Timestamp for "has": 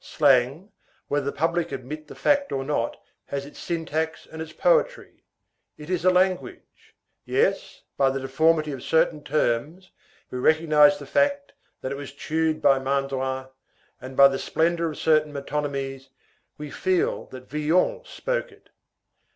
3.27-3.45